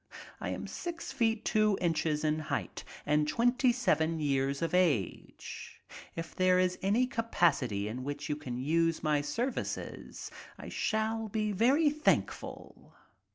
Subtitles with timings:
[0.39, 5.79] I am six feet two inches in height and 27 years of age.
[6.15, 11.51] If there is any capacity in which you can use my services I shall be
[11.51, 12.95] very thankful.